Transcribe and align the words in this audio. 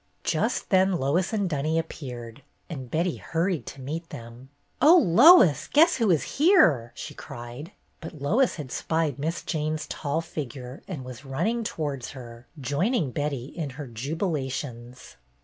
Just 0.23 0.71
then 0.71 0.93
Lois 0.93 1.31
and 1.31 1.47
Dunny 1.47 1.77
appeared, 1.77 2.41
and 2.71 2.89
Betty 2.89 3.17
hurried 3.17 3.67
to 3.67 3.81
meet 3.81 4.09
them. 4.09 4.49
"Oh, 4.81 4.95
Lois, 4.97 5.67
guess 5.71 5.97
who 5.97 6.09
is 6.09 6.23
here!" 6.39 6.91
she 6.95 7.13
cried. 7.13 7.71
But 7.99 8.19
Lois 8.19 8.55
had 8.55 8.71
spied 8.71 9.19
Miss 9.19 9.43
Jane's 9.43 9.85
tall 9.85 10.19
figure 10.21 10.81
and 10.87 11.05
was 11.05 11.23
running 11.23 11.63
towards 11.63 12.09
her, 12.17 12.47
joining 12.59 13.11
Betty 13.11 13.45
in 13.45 13.69
her 13.77 13.85
jubilations. 13.85 15.17